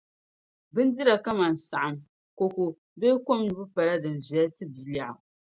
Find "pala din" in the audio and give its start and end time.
3.73-4.17